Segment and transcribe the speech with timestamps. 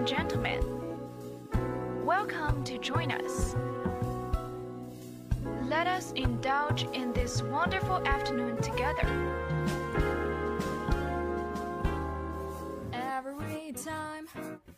[0.00, 0.62] and gentlemen,
[2.06, 3.54] welcome to join us.
[5.64, 9.06] Let us indulge in this wonderful afternoon together.
[12.94, 14.26] Every time,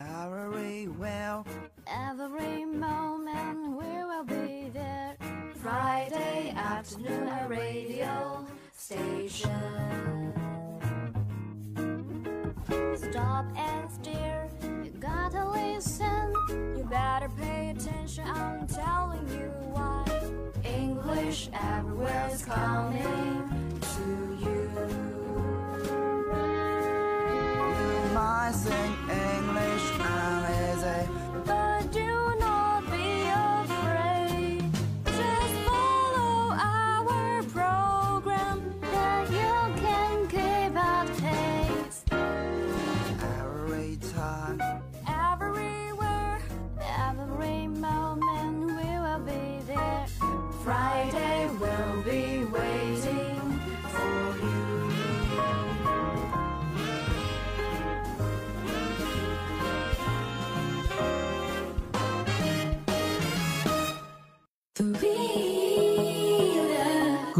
[0.00, 1.46] every well.
[1.86, 5.16] every moment, we will be there.
[5.54, 8.44] Friday afternoon, a radio
[8.76, 10.32] station.
[12.96, 13.91] Stop and
[15.02, 16.32] gotta listen.
[16.48, 20.04] You better pay attention, I'm telling you why.
[20.64, 23.51] English everywhere is coming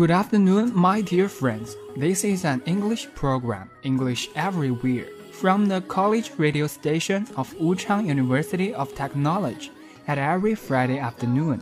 [0.02, 1.76] Good afternoon, my dear friends.
[1.96, 8.74] This is an English program, English Everywhere, from the college radio station of Wuchang University
[8.74, 9.72] of Technology
[10.08, 11.62] at every Friday afternoon.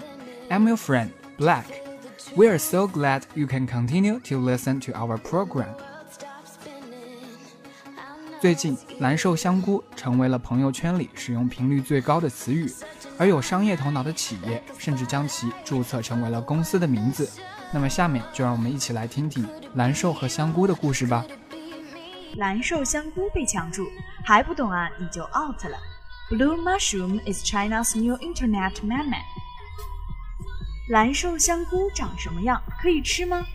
[0.50, 1.66] I'm your friend, Black.
[2.36, 5.74] We are so glad you can continue to listen to our program.
[8.42, 12.72] 最近，蓝瘦香菇成为了朋友圈里使用频率最高的词语，
[13.18, 17.28] 而有商业头脑的企业甚至将其注册成为了公司的名字。
[17.73, 21.25] 那么，下面就让我们一起来听听蓝瘦和香菇的故事吧。
[22.37, 23.87] 蓝瘦香菇被抢注，
[24.25, 24.91] 还不懂啊？
[24.99, 25.79] 你就 out 了。
[26.31, 29.17] Blue mushroom is China's new internet meme。
[30.89, 32.61] 蓝瘦香菇长什么样？
[32.81, 33.47] 可以吃吗？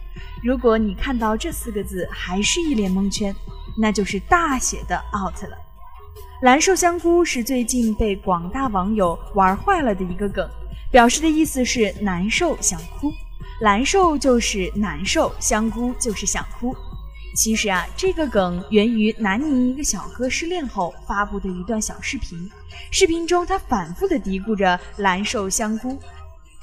[0.41, 3.35] 如果你看到这四个字还是一脸蒙圈，
[3.78, 5.57] 那就是大写的 out 了。
[6.41, 10.50] 蓝瘦香菇是最近被广大网友玩坏了的一个梗，
[10.91, 13.12] 表示的意思是难受想哭，
[13.61, 16.75] 难受就是难受，香菇就是想哭。
[17.35, 22.49] 其实啊，这个梗源于南宁一个小哥失恋后发布的一段小视频。
[22.91, 25.99] 视频中，他反复的嘀咕着“蓝瘦香菇”。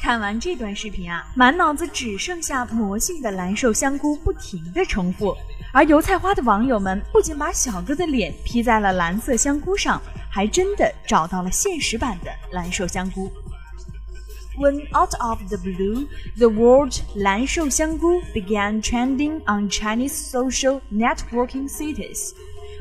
[0.01, 5.37] 看完这段视频啊，满脑子只剩下魔性的蓝瘦香菇不停的重复。
[5.73, 10.01] 而油菜花的网友们不仅把小哥的脸 P 在了蓝色香菇上，
[10.31, 13.31] 还真的找到了现实版的蓝瘦香菇。
[14.58, 22.34] When out of the blue, the word 蓝瘦香菇 began trending on Chinese social networking sites.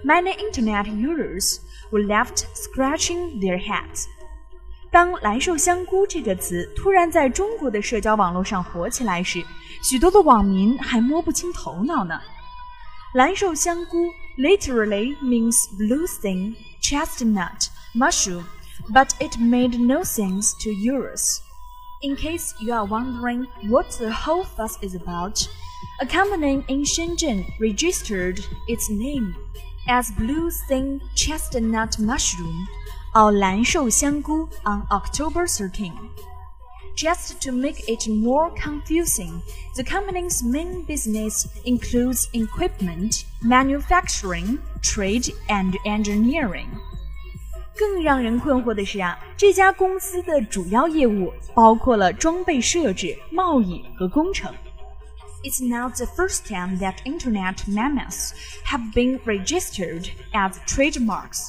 [0.03, 1.59] Many internet users
[1.91, 4.06] were left scratching their heads.
[4.91, 9.44] 当“蓝瘦香菇”这个词突然在中国的社交网络上火起来时，
[9.82, 12.19] 许多的网民还摸不清头脑呢。
[13.14, 18.44] 蓝瘦香菇 literally means blue thing, chestnut, mushroom,
[18.92, 21.41] but it made no sense to users.
[22.03, 25.47] In case you are wondering what the whole fuss is about,
[26.00, 29.35] a company in Shenzhen registered its name
[29.88, 32.67] as Blue Thin Chestnut Mushroom
[33.13, 36.09] or Lan Shou Xiang Xianggu on October 13.
[36.95, 39.44] Just to make it more confusing,
[39.75, 46.81] the company's main business includes equipment, manufacturing, trade, and engineering.
[47.76, 54.53] 更让人困惑的是啊，这家公司的主要业务包括了装备设置、贸易和工程。
[55.44, 58.31] It's not the first time that Internet memes
[58.64, 61.48] have been registered as trademarks.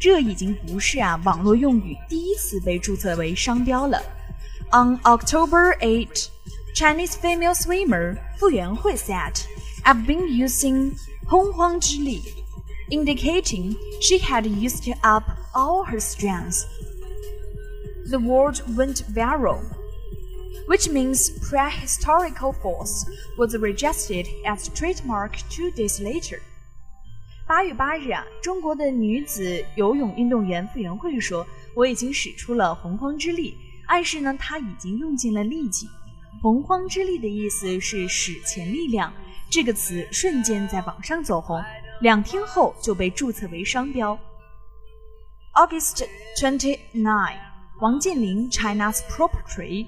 [0.00, 4.02] 这已经不是啊网络用语第一次被注册为商标了。
[4.70, 6.28] On October 8,
[6.74, 9.40] Chinese female swimmer Fu Yuanhui said,
[9.84, 10.92] "I've been using
[11.26, 12.20] 洪荒之力."
[12.92, 16.64] indicating she had used up all her strength.
[18.10, 19.60] The word went viral,
[20.66, 23.04] which means prehistorical force
[23.36, 26.40] was registered as trademark two days later.
[27.46, 33.56] 八月八日啊，中国的女子游泳运动员傅园慧说：“我已经使出了洪荒之力。”
[33.88, 35.88] 暗示呢，她已经用尽了力气。
[36.42, 39.12] 洪荒之力的意思是史前力量，
[39.50, 41.58] 这个词瞬间在网上走红，
[42.01, 44.17] 两天后就被注册为商标。
[45.53, 46.03] August
[46.39, 47.37] 29,
[47.79, 49.85] Wang Jianlin, China's property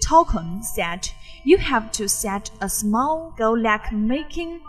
[0.00, 1.08] token, said,
[1.44, 4.60] "You have to set a small goal like making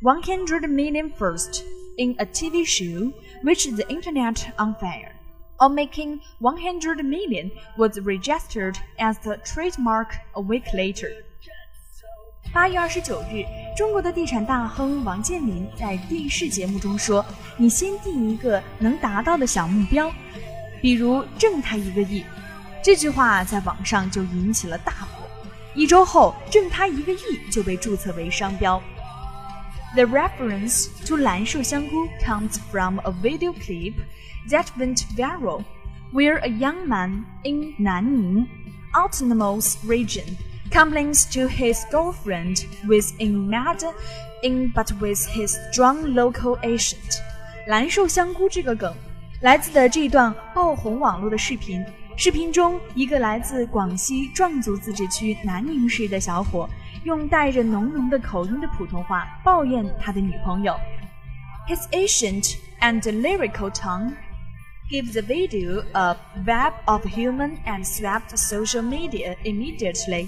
[0.00, 1.62] 100 million first
[1.96, 5.12] in a TV show, which the internet unfair."
[5.62, 11.24] or making 100 million was registered as the trademark a week later.
[12.53, 13.43] 八月二十九日，
[13.75, 20.11] 中国的地产大亨王健林在电视节目中说：“你先定一个能达到的小目标，
[20.81, 22.25] 比如挣他一个亿。”
[22.83, 25.25] 这句话在网上就引起了大火。
[25.75, 27.19] 一周后，挣他一个亿
[27.51, 28.81] 就被注册为商标。
[29.93, 33.93] The reference to 蓝瘦香菇 comes from a video clip
[34.49, 35.63] that went viral,
[36.13, 38.47] where a young man in Nanning,
[38.93, 40.25] autonomous region,
[40.71, 43.83] complains to his girlfriend with in mad
[44.43, 47.19] in but with his strong local accent.
[47.67, 48.93] 蓝瘦香菇这个梗
[49.41, 51.83] 来自的这一段爆红网络的视频。
[52.15, 56.67] 视频中，一个来自广西壮族自治区南宁市的小伙，
[57.03, 60.75] 用带着浓浓的口音的普通话抱怨他的女朋友。
[61.67, 64.13] His ancient and lyrical tone
[64.89, 66.15] gives the video a
[66.45, 70.27] web of human and swept social media immediately.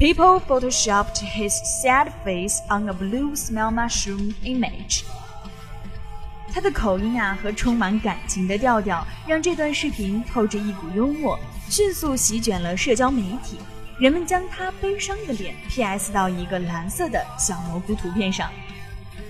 [0.00, 5.04] People photoshopped his sad face on a blue smell mushroom image.
[6.50, 11.38] 他的口音啊和充满感情的调调，让这段视频透着一股幽默，
[11.68, 13.58] 迅速席卷了社交媒体。
[13.98, 18.50] 人们将他悲伤的脸 PS 到一个蓝色的小蘑菇图片上。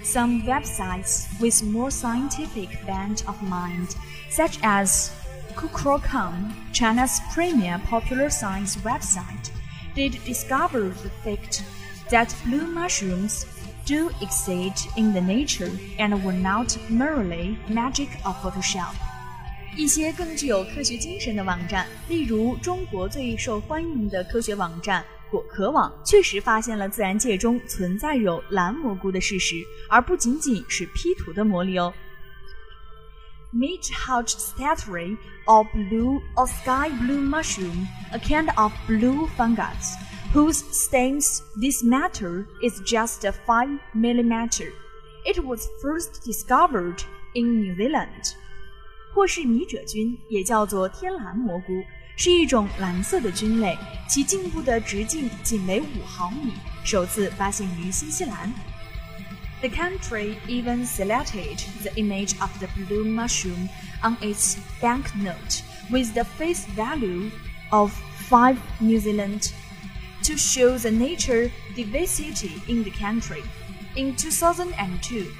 [0.04, 3.88] Some websites with more scientific bent of mind,
[4.30, 5.08] such as
[5.56, 9.50] Guokr.com, China's premier popular science website.
[9.94, 11.62] Did discover the fact
[12.10, 13.44] that blue mushrooms
[13.86, 18.94] do exist in the nature and were not merely magic of Photoshop。
[19.76, 31.94] 一些更具有科学精神的网站，例如中国最受欢迎的科学网站果壳网，确实发现了自然界中存在有蓝蘑菇的事实，而不仅仅是 P 图的魔力哦。
[33.53, 39.95] Meat hot statuary or blue or sky blue mushroom, a kind of blue fungus
[40.33, 44.73] whose stems this matter is just 5 millimeter.
[45.25, 47.01] It was first discovered
[47.33, 48.35] in New Zealand.
[49.13, 51.81] 或是米褶菌，也叫做天蓝蘑菇，
[52.17, 53.77] 是一种蓝色的菌类，
[54.09, 56.51] 其茎部的直径仅为五毫米，
[56.83, 58.51] 首次发现于新西兰。
[59.61, 63.69] The country even selected the image of the blue mushroom
[64.03, 67.31] on its banknote with the face value
[67.71, 67.91] of
[68.29, 69.53] 5 New Zealand
[70.23, 73.43] to show the nature diversity in the country.
[73.95, 75.31] In 2002,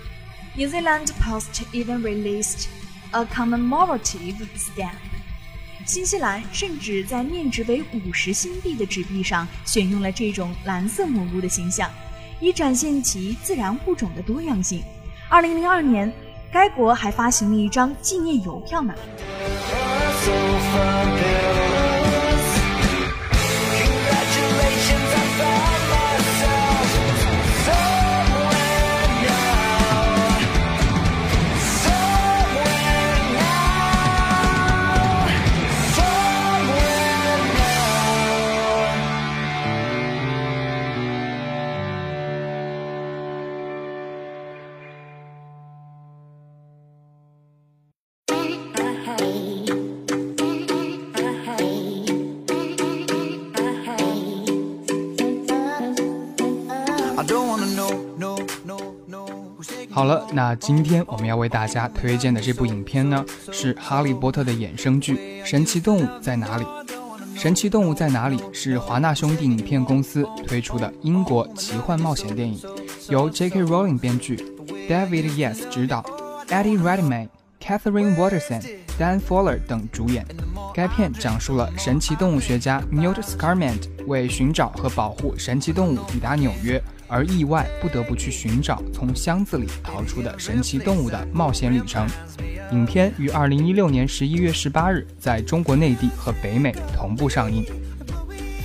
[0.56, 2.69] New Zealand Post even released
[3.13, 5.00] a commemorative stamp.
[5.86, 11.92] 新西兰甚至在面值为五十新币的纸币上选用了这种蓝色蘑菇的形象，
[12.41, 14.83] 以展现其自然物种的多样性。
[15.29, 16.13] 二零零二年，
[16.53, 18.95] 该国还发行了一张纪念邮票呢。
[60.41, 66.65] 那今天我们要为大家推荐的这部影片呢，是《哈利波特》的衍生剧《神奇动物在哪里》。
[67.39, 72.59] 《神奇动物在哪里》是华纳兄弟影片公司推出的英国奇幻冒险电影，
[73.11, 73.65] 由 J.K.
[73.65, 74.35] Rowling 编剧
[74.89, 76.03] ，David y e s 执导
[76.49, 77.29] ，Eddie Redmayne、
[77.63, 78.63] Catherine Waterson、
[78.99, 80.25] Dan Fowler 等主演。
[80.73, 86.82] 该片讲述了神奇动物学家 Newt Scarmand 为寻找和保护神奇动物抵达纽约。
[87.10, 92.08] 而意外不得不去寻找从箱子里逃出的神奇动物的冒险旅程。
[92.72, 97.67] 影片于二零一六年十一月十八日在中国内地和北美同步上映。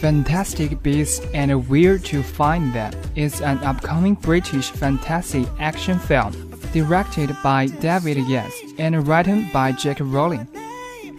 [0.02, 6.32] Fantastic Beasts and Where to Find Them is an upcoming British fantasy action film
[6.74, 10.04] directed by David Yates and written by J.K.
[10.04, 10.48] Rowling.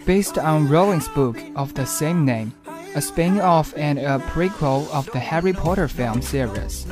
[0.05, 2.53] Based on Rowling's book of the same name,
[2.95, 6.85] a spin off and a prequel of the Harry Potter film series.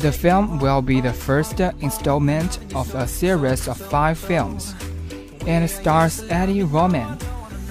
[0.00, 4.74] The film will be the first installment of a series of five films,
[5.46, 7.18] and stars Eddie Redmayne,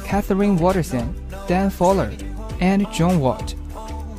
[0.05, 1.13] Katherine Waterston,
[1.47, 2.11] Dan Fogler,
[2.59, 3.55] and Jon Voight.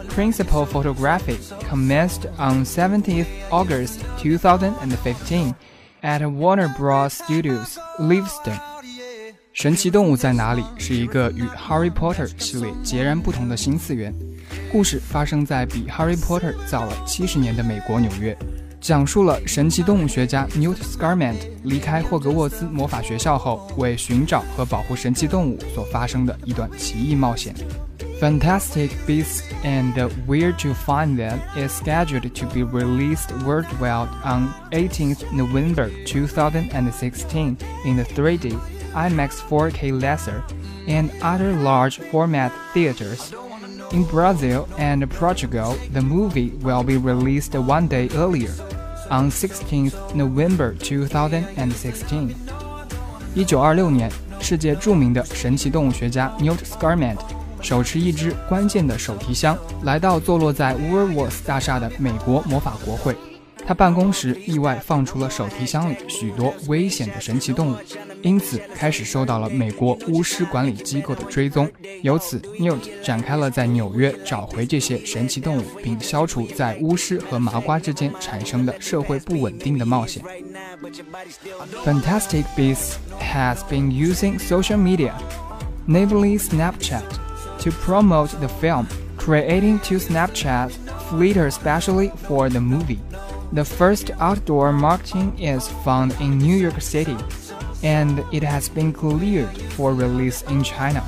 [0.09, 5.55] Principal photography commenced on 17 August 2015
[6.03, 7.15] at Warner Bros.
[7.15, 8.61] Studios, Leavesden.
[9.53, 14.15] 神奇动物在哪里是一个与《Harry Potter》系列截然不同的新次元。
[14.72, 18.38] 故事发生在比《Harry Potter》早了七十年的美国纽约，
[18.80, 27.54] 讲述了神奇动物学家 Newt Scamander 离开霍格沃兹魔法学校后，为寻找和保护神奇动物所发生的一段奇异冒险。
[28.20, 29.94] Fantastic Beasts and
[30.28, 37.96] Where to Find Them is scheduled to be released worldwide on 18th November 2016 in
[37.96, 38.56] the 3D,
[38.96, 40.42] IMAX 4K laser,
[40.88, 43.32] and other large format theaters.
[43.92, 48.52] In Brazil and Portugal, the movie will be released one day earlier,
[49.10, 52.36] on 16th November 2016.
[53.34, 57.18] 一九二六年，世界着名的神奇动物学家 Newt Scamander
[57.62, 63.16] 手持一只关键的手提箱，来到坐落在 Woolworth 大厦的美国魔法国会。
[63.66, 67.76] 他办公时意外放出了手提箱里许多危险的神奇动物，
[68.22, 71.70] 因此开始受到了美国巫师管理机构的追踪。
[72.02, 80.24] 由此，Newt 展开了在纽约找回这些神奇动物，并消除在巫师和麻瓜之间产生的社会不稳定的冒险。
[81.84, 85.12] Fantastic Beasts has been using social media,
[85.86, 87.04] namely Snapchat,
[87.60, 88.86] to promote the film,
[89.18, 90.70] creating two Snapchat
[91.10, 93.00] filters specially for the movie.
[93.55, 97.17] The first outdoor marketing is found in New York City,
[97.83, 101.03] and it has been cleared for release in China.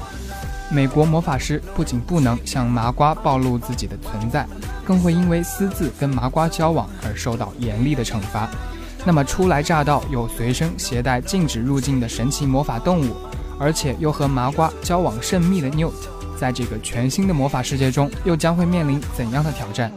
[0.70, 4.46] 美国魔法师不仅不能向麻瓜暴露自己的存在，
[4.84, 8.50] 更会因为私自跟麻瓜交往而受到严厉的惩罚。
[9.06, 13.16] 那么初来乍到又随身携带禁止入境的神奇魔法动物，
[13.58, 15.92] 而且又和麻瓜交往甚密的 Newt，
[16.38, 19.90] 在这个全新的魔法世界中又将会面临怎样的挑战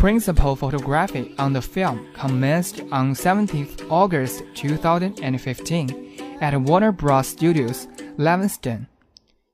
[0.00, 7.26] ？Principal photography on the film commenced on 17th August 2015 at Warner Bros.
[7.26, 8.86] Studios, Leavesden.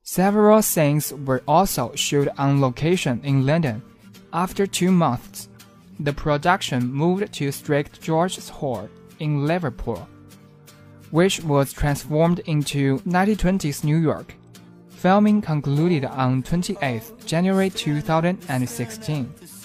[0.03, 3.81] Several scenes were also shot on location in London.
[4.31, 5.49] After two months,
[5.99, 7.99] the production moved to St.
[7.99, 8.87] George's Hall
[9.19, 10.07] in Liverpool,
[11.11, 14.33] which was transformed into 1920s New York.
[14.87, 19.56] Filming concluded on 28th January 2016.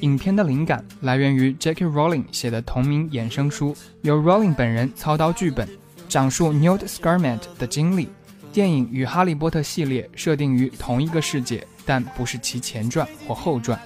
[0.00, 1.84] 影片的灵感来源于 J.K.
[1.86, 5.68] Rowling 写的同名衍生书，由 Rowling 本人操刀剧本，
[6.08, 8.08] 讲述 Newt Scamander 的经历。
[8.52, 13.78] 电影与《哈利波特》系列设定于同一个世界，但不是其前传或后传。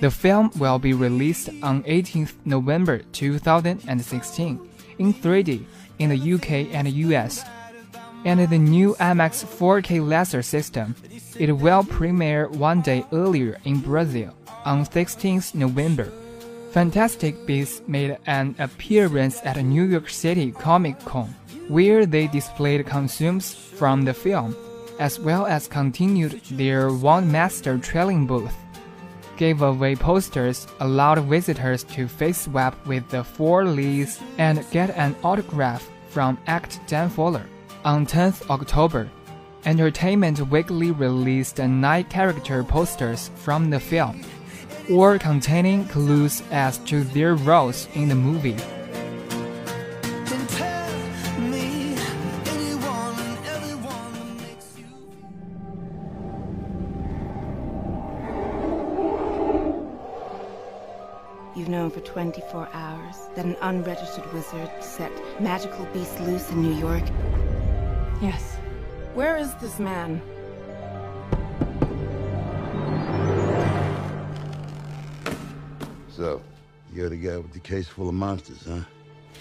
[0.00, 4.58] The film will be released on 18th November 2016
[4.98, 5.60] in 3D
[5.98, 7.40] in the UK and US.
[8.22, 10.94] And the new IMAX 4K laser system,
[11.38, 14.34] it will premiere one day earlier in Brazil
[14.65, 16.11] on 16th November.
[16.71, 21.33] Fantastic Beasts made an appearance at New York City Comic Con,
[21.69, 24.55] where they displayed costumes from the film,
[24.99, 28.53] as well as continued their Wand Master trailing booth.
[29.37, 35.89] Giveaway posters allowed visitors to face swap with the four leads and get an autograph
[36.09, 37.45] from Act Dan Fogler.
[37.83, 39.09] On 10th October,
[39.65, 44.23] Entertainment Weekly released nine character posters from the film
[44.89, 48.55] or containing clues as to their roles in the movie.
[50.25, 50.91] Can tell
[51.41, 51.95] me
[52.45, 54.85] anyone and everyone that makes you.
[61.55, 66.75] You've known for 24 hours that an unregistered wizard set magical beasts loose in New
[66.75, 67.03] York.
[68.21, 68.57] Yes.
[69.13, 70.21] Where is this man?
[76.15, 76.41] So,
[76.93, 78.79] you're the guy with the case full of monsters, huh?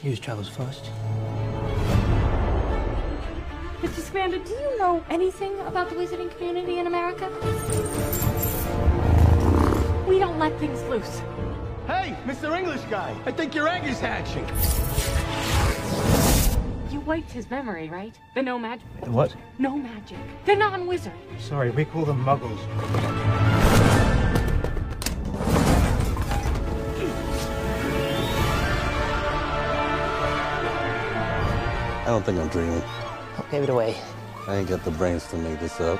[0.03, 0.91] Use travels first.
[3.81, 4.01] Mr.
[4.01, 7.29] Scamander, do you know anything about the wizarding community in America?
[10.09, 11.21] We don't let things loose.
[11.87, 12.59] Hey, Mr.
[12.59, 14.45] English guy, I think your egg is hatching.
[16.93, 18.19] You wiped his memory, right?
[18.35, 18.89] The no magic.
[19.01, 19.37] The what?
[19.59, 20.19] No magic.
[20.45, 21.13] The non-wizard.
[21.39, 22.59] Sorry, we call them muggles.
[32.05, 32.83] I don't think I'm dreaming.
[33.51, 33.97] Give it away.
[34.47, 35.99] I ain't got the brains to make this up.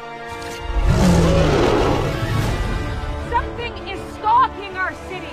[3.31, 5.33] Something is stalking our city.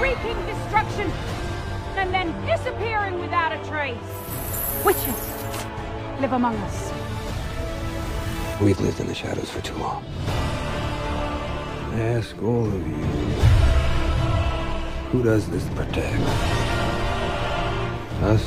[0.00, 1.12] Wreaking destruction.
[1.96, 3.98] And then disappearing without a trace.
[4.86, 5.20] Witches
[6.22, 6.90] live among us.
[8.62, 10.02] We've lived in the shadows for too long.
[11.92, 13.04] I ask all of you,
[15.10, 16.67] who does this protect?
[18.20, 18.44] Us,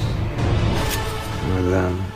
[1.47, 1.97] Madame.
[1.97, 2.11] Um,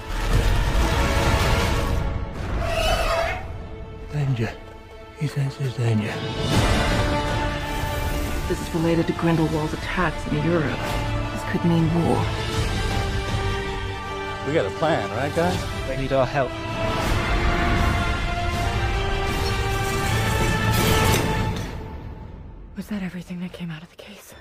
[4.12, 4.52] danger.
[5.18, 6.14] He senses danger.
[8.50, 10.80] This is related to Grindelwald's attacks in Europe.
[11.32, 12.18] This could mean war.
[14.46, 15.58] We got a plan, right, guys?
[15.88, 16.52] They need our help.
[22.76, 24.34] Was that everything that came out of the case?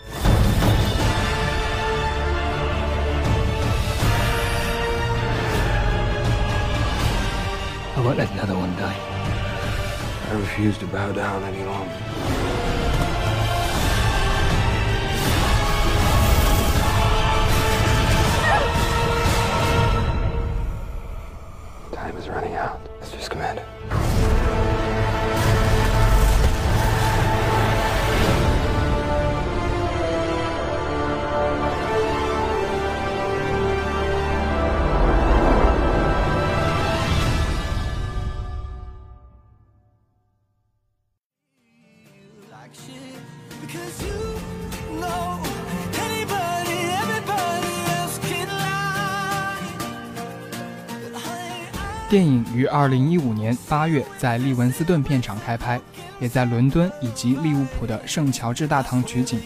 [8.05, 8.95] I won't let another one die.
[10.29, 11.91] I refuse to bow down any longer.
[21.93, 22.84] Time is running out.
[52.55, 55.81] 于二零一五年八月在利文斯顿片场开拍，
[56.21, 59.41] 也在伦敦以及利物浦的圣乔治大堂取景。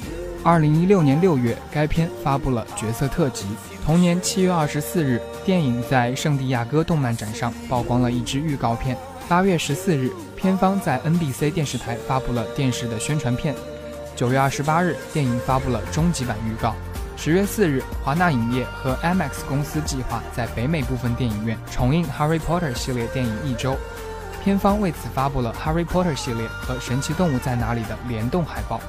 [0.44, 3.46] 二零一六年六月，该片发布了角色特辑。
[3.84, 8.96] 同年七月二十四日，电影在圣地亚哥动漫展上曝光了一支预告片。
[9.26, 13.54] 八月十四日，片方在 NBC 电视台发布了电视的宣传片。
[14.14, 16.74] 九月二十八日，电影发布了终极版预告。
[17.20, 23.76] 十月四日，华纳影业和 IMAX 公司计划在北美部分电影院重映《Harry Potter》系列电影一周，
[24.44, 28.80] 片方为此发布了《Harry Potter》系列和《神奇动物在哪里》的联动海报。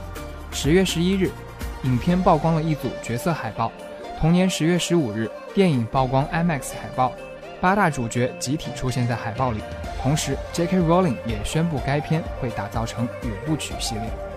[0.51, 1.31] 十月十一日，
[1.81, 3.71] 影片曝光了一组角色海报。
[4.19, 7.11] 同年十月十五日，电影曝光 IMAX 海报，
[7.59, 9.59] 八大主角集体出现在海报里。
[10.03, 10.77] 同时，J.K.
[10.77, 14.28] Rowling 也宣布该片会打造成五部曲系列。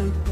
[0.00, 0.29] Mother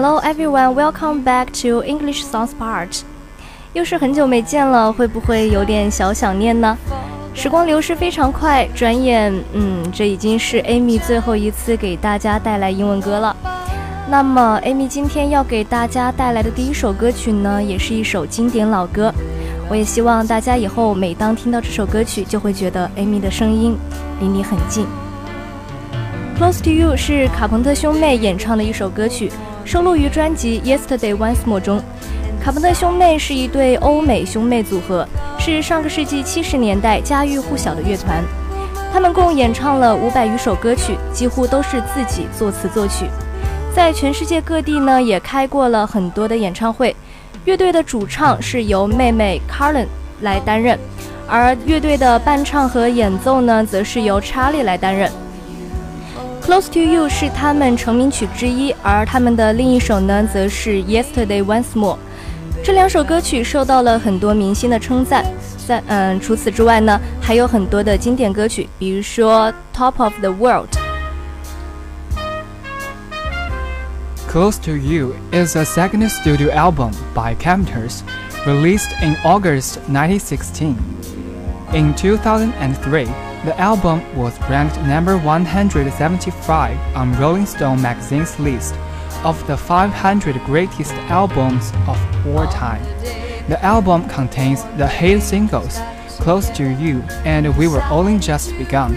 [0.00, 3.00] Hello everyone, welcome back to English Songs Part。
[3.72, 6.78] 又是很久没见了，会不会有点小想念呢？
[7.34, 13.34] 时光流逝非常快，转眼，嗯，这已经是 Amy 最后一次给大家带来英文歌了。
[14.08, 19.12] 那么，Amy 今天要给大家带来的第一首歌曲呢，也是一首经典老歌。
[19.68, 23.76] 我也希望大家以后每当听到这首歌曲，就会觉得 Amy 的声音
[24.20, 24.86] 离你很近。
[26.38, 29.32] Close to You 是卡朋特兄妹演唱的一首歌曲，
[29.68, 31.78] 收录于专辑 Yesterday Once More 中。
[32.42, 35.06] 卡朋特兄妹是一对欧美兄妹组合，
[35.38, 38.24] 是上个世纪七十年代家喻户晓的乐团。
[38.90, 43.04] 他们共演唱了五百余首歌曲，几乎都是自己作词作曲。
[43.76, 46.96] 在全世界各地呢，也开过了很多的演唱会。
[47.44, 49.88] 乐队的主唱是由妹妹 Carlin
[50.22, 50.78] 来担任，
[51.28, 55.12] 而乐队的伴唱和演奏呢，则是由 Charlie 来担任。
[56.47, 61.97] Close to You 是他们成名曲之一，而他们的另一首呢，则是 Yesterday Once More。
[62.63, 65.25] 这两首歌曲受到了很多明星的称赞。
[65.65, 70.67] 在嗯，除此之外呢，还有很多的经典歌曲，比如说 Top of the World。
[74.29, 78.01] Close to You is a second studio album by Captors,
[78.45, 80.75] released in August 1916.
[81.73, 83.05] In 2003,
[83.45, 88.75] the album was ranked number 175 on Rolling Stone magazine's list
[89.23, 92.83] of the 500 greatest albums of all time.
[93.47, 95.79] The album contains the hit singles
[96.19, 98.95] Close to You, and We Were Only Just Begun.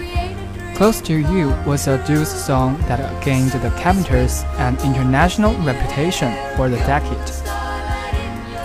[0.75, 6.69] Close to You was a deuce song that gained the Carpenters an international reputation for
[6.69, 7.17] the decade.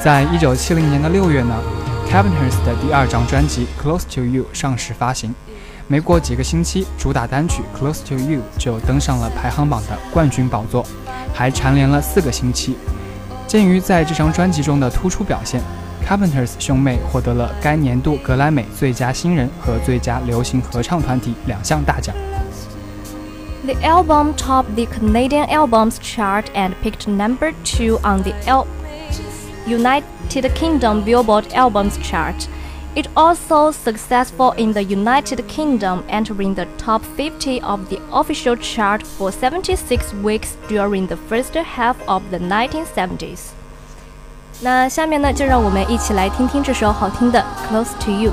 [0.01, 1.76] 在一九七零年的六月呢
[2.12, 5.34] ，Carpenters 的第二张专辑《Close to You》上市发行。
[5.88, 10.86] 没过几个星期，主打单曲《Close to You》就登上了排行榜的冠军宝座，
[11.34, 12.76] 还蝉联了四个星期。
[13.48, 15.62] 鉴于在这张专辑中的突出表现
[16.06, 22.14] ，Carpenters 兄妹获得了该年度格莱美最佳新人和最佳流行合唱团体两项大奖。
[23.66, 28.66] The album topped the Canadian Albums Chart and picked number two on the L.
[29.67, 32.49] United Kingdom Billboard Albums Chart.
[32.95, 39.03] It also successful in the United Kingdom, entering the top 50 of the official chart
[39.03, 43.53] for 76 weeks during the first half of the 1970s.
[44.61, 48.31] 那下面呢，就让我们一起来听听这首好听的《Close to You》。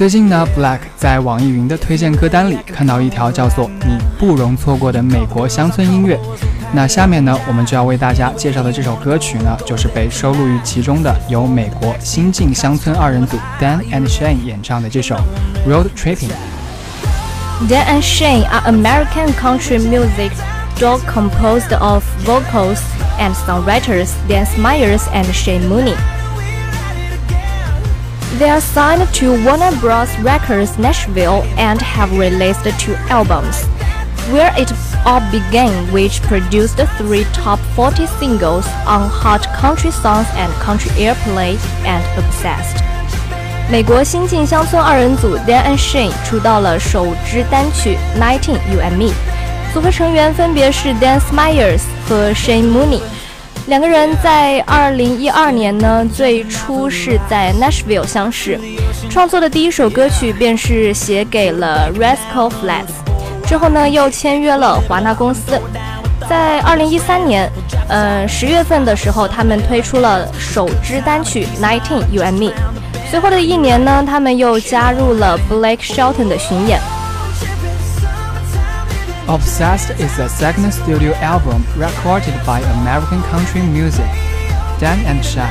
[0.00, 6.18] 最近呢，Black 在网易云的推荐歌单里看到一条叫做“你不容错过的美国乡村音乐”。
[6.72, 15.16] 那下面呢，我们就要为大家介绍的这首歌曲呢，就是被收录于其中的，由美国新晋乡村二人组 Dan and Shane 演唱的这首
[15.70, 16.30] 《Road Tripping》。
[17.68, 20.32] Dan and Shane are American country music
[20.78, 22.80] duo composed of vocals
[23.18, 25.94] and songwriters Dan Smyers and Shane Mooney.
[28.40, 30.08] They are signed to Warner Bros.
[30.20, 33.66] Records Nashville and have released two albums.
[34.32, 34.72] Where It
[35.04, 41.58] All Began, which produced three top 40 singles on Hot Country Songs and Country Airplay
[41.84, 42.82] and Obsessed.
[43.70, 49.12] 美国新晋乡村二人组 Dan and Shane 出道了首支单曲《Nineteen You and Me》，
[49.74, 53.19] 组合成员分别是 Dan Smyers 和 Shane Mooney。
[53.70, 58.58] 两个人在2012年呢，最初是在 Nashville 相识，
[59.08, 65.56] 创作的第一首歌曲便是写给了 Rascal Flatts，之后呢又签约了华纳公司。
[66.28, 67.48] 在2013年，
[67.88, 72.50] 呃十月份的时候，他们推出了首支单曲《Nineteen You and Me》。
[73.08, 76.80] 随后的一年呢，他们又加入了 Blake Shelton 的巡演。
[79.30, 84.10] Obsessed is the second studio album recorded by American country music,
[84.80, 85.46] Dan and Shay,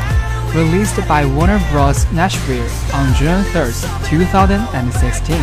[0.54, 2.04] released by Warner Bros.
[2.12, 3.72] Nashville on June 3,
[4.04, 5.40] 2016.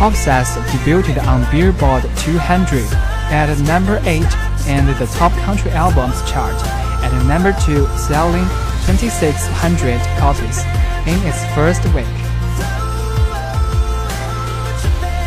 [0.00, 2.86] Obsessed debuted on Billboard 200
[3.34, 4.22] at number 8
[4.68, 6.54] and the top country albums chart
[7.02, 8.46] at number 2, selling
[8.86, 10.62] 2,600 copies
[11.10, 12.25] in its first week.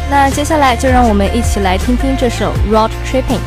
[0.10, 3.38] 那接下来就让我们一起来听听这首《Road Tripping》。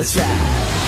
[0.00, 0.79] Let's ride.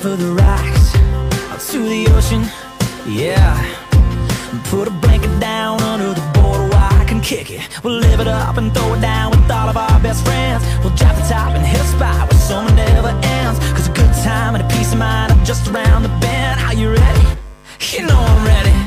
[0.00, 0.94] Off of the rocks
[1.50, 2.42] out to the ocean,
[3.06, 3.54] yeah.
[4.64, 7.68] Put a blanket down under the boardwalk and kick it.
[7.84, 10.64] We'll live it up and throw it down with all of our best friends.
[10.82, 13.58] We'll drop the top and hit a spot where summer never ends.
[13.74, 16.60] Cause a good time and a peace of mind are just around the bend.
[16.60, 17.26] Are you ready?
[17.92, 18.79] You know I'm ready.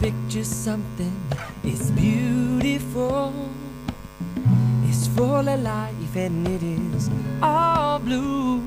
[0.00, 1.12] Picture something,
[1.62, 3.32] it's beautiful.
[4.86, 7.08] It's full of life and it is
[7.42, 8.60] all blue.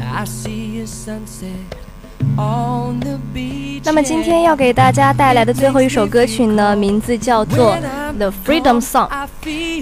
[0.00, 1.50] I see a sunset
[2.38, 3.82] on the beach.
[3.84, 7.76] 那么今天要给大家带来的最后一首歌曲呢，名字叫做
[8.16, 9.08] 《The Freedom Song》。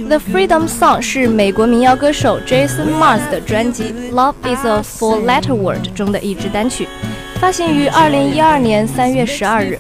[0.08, 6.88] The Freedom Song 是美国民谣歌手 Jason Mars 的专辑《Love Is a Four-Letter Word》中的一支单曲，
[7.44, 9.78] 发行于二零一二年三月十二日。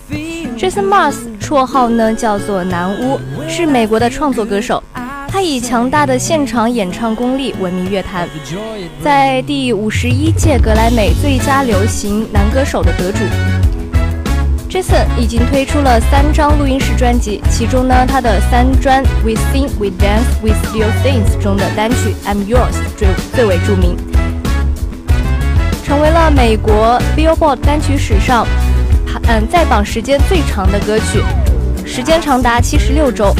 [0.54, 4.82] Jason Mars 绰号呢叫做南巫，是美国的创作歌手。
[5.28, 8.28] 他以强大的现场演唱功力闻名乐坛，
[9.02, 13.20] 在第五十一届格莱美最佳流行男歌手的得主。
[14.68, 23.96] Jason 已经推出了三张录音室专辑，其中呢，他的三专《We Sing We Dance We Still Things》中的单曲《I'm Yours》最最为著名，
[25.94, 28.44] 成为了美国 Billboard 单曲史上
[29.28, 31.22] 嗯在榜时间最长的歌曲，
[31.86, 33.32] 时间长达七十六周。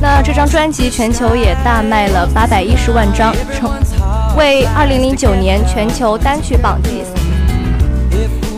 [0.00, 3.70] 那这张专辑全球也大卖了八百一十万张，成
[4.38, 7.02] 为二零零九年全球单曲榜第，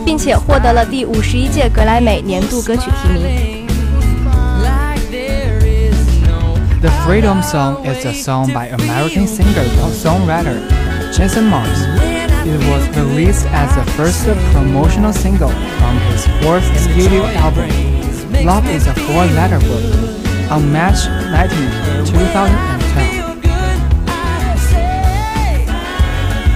[0.05, 3.67] 并且获得了第五十一届格莱美年度歌曲提名。
[6.79, 10.55] The Freedom Song is a song by American singer-songwriter
[11.11, 12.10] Jason Mars.
[12.50, 17.68] It was released as the first promotional single from his fourth studio album.
[18.44, 20.16] Love is a four-letter word.
[20.50, 21.50] on March 19,
[22.06, 23.26] 2010.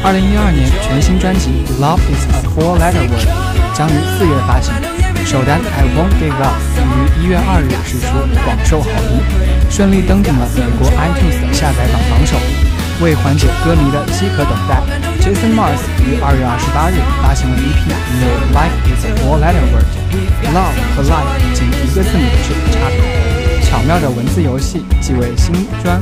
[0.03, 4.73] 二零一二年全新专辑《Love Is a Four-Letter Word》将于四月发行，
[5.27, 8.07] 首单《I Won't Give Up》于一月二日释出，
[8.45, 9.21] 广受好评，
[9.69, 12.37] 顺利登顶了美国 iTunes 的下载榜榜首。
[13.03, 14.77] 为缓解歌迷的饥渴等待
[15.26, 19.90] Jason Mraz 于二月二十八日发行了 EP 名为《Life Is a Four-Letter Word》
[20.54, 26.00] ，Love 和 Life 仅一个字母之差别，巧妙的文字游戏即为新专。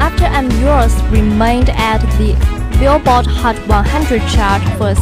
[0.00, 2.34] After I'm Yours remained at the
[2.80, 4.94] Billboard Hot 100 chart for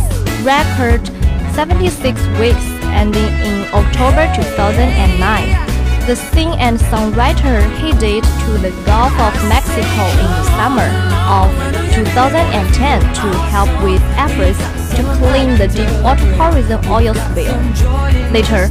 [0.42, 1.08] record
[1.54, 5.47] 76 weeks, ending in October 2009.
[6.08, 10.88] The singer and songwriter headed to the Gulf of Mexico in the summer
[11.28, 11.52] of
[11.92, 14.56] 2010 to help with efforts
[14.96, 17.52] to clean the deepwater horizon oil spill.
[18.32, 18.68] Later,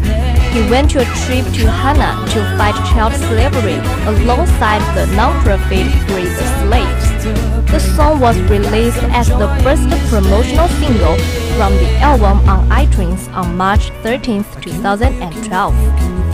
[0.50, 3.78] he went to a trip to Ghana to fight child slavery
[4.10, 7.70] alongside the non-profit Free the Slaves.
[7.70, 11.16] The song was released as the first promotional single
[11.54, 16.27] from the album on iTunes on March 13, 2012.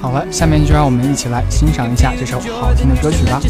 [0.00, 3.40] 好了，下面就让我们一起来欣赏一下这首好听的歌曲吧。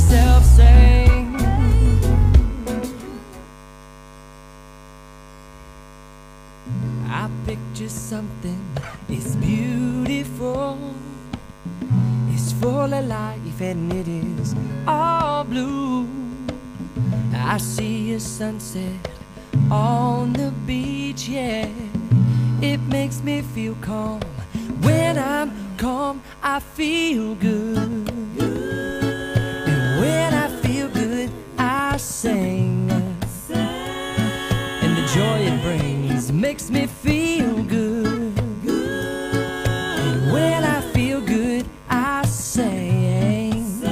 [13.62, 14.54] and it is
[14.86, 16.06] all blue.
[17.32, 19.08] I see a sunset
[19.70, 21.68] on the beach, yeah.
[22.60, 24.20] It makes me feel calm.
[24.81, 27.77] When I'm calm, I feel good.
[27.77, 28.07] And
[29.99, 32.89] when I feel good, I sing.
[34.81, 38.37] And the joy it brings makes me feel good.
[39.99, 43.83] And when I feel good, I sing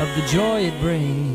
[0.00, 1.33] of the joy it brings.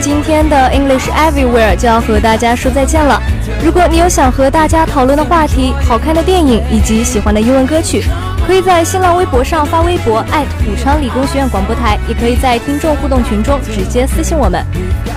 [0.00, 3.20] 今天的 English Everywhere 就要和大家说再见了。
[3.64, 8.04] 如果你有想和大家讨论的话题、好看的电影以及喜欢的英文歌曲，
[8.46, 10.24] 可以在新浪微博上发微博
[10.66, 14.64] 武昌理工学院广播台，也可以在听众互动群中直接私信我们。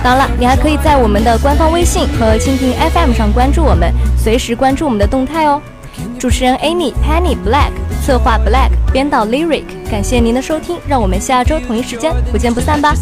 [0.02, 5.60] 当然了，你还可以在我们的官方微信和蜻蜓 FM 上关注我们，随时关注我们的动态哦。
[6.18, 7.70] 主持人 Amy Penny Black，
[8.04, 12.94] 策划 Black，编导 Lyric，感谢您的收听，让我们下周同一时间不见不散吧。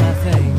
[0.00, 0.57] I